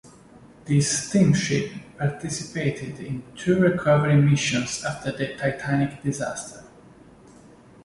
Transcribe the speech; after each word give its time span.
This 0.65 1.09
steamship 1.09 1.73
participated 1.95 2.99
in 3.01 3.21
two 3.35 3.59
recovery 3.59 4.15
missions 4.19 4.83
after 4.83 5.11
the 5.11 5.35
"Titanic" 5.37 6.01
disaster. 6.01 6.63